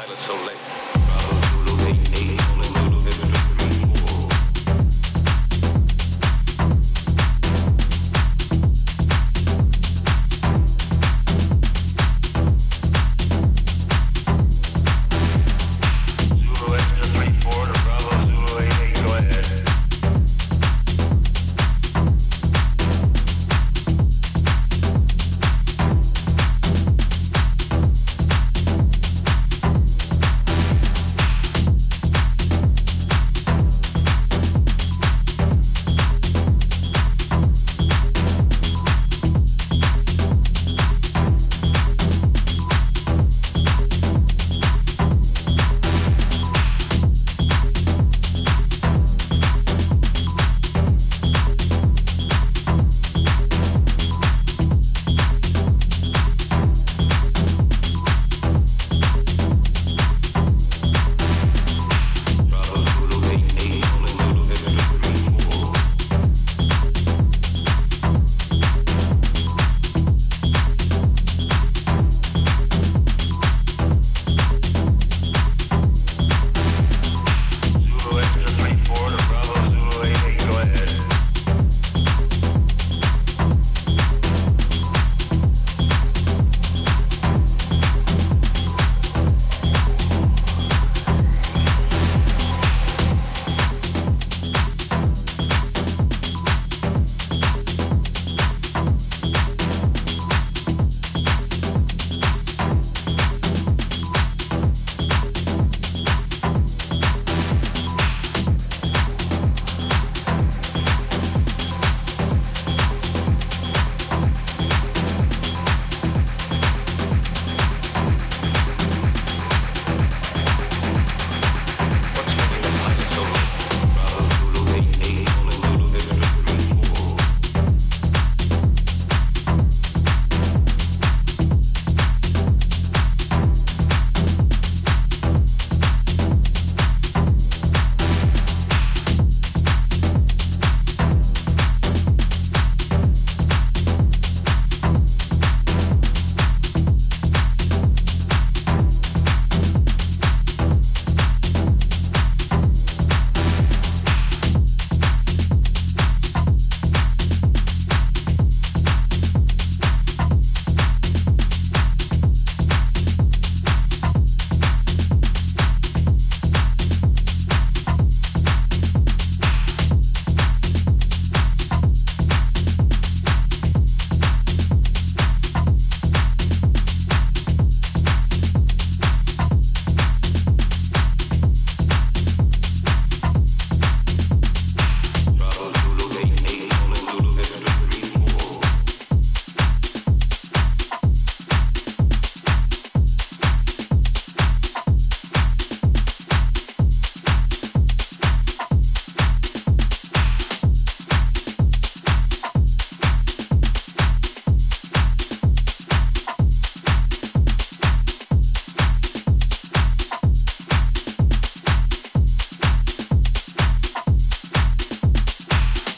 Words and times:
pilot 0.00 0.18
so 0.20 0.34
late. 0.46 0.99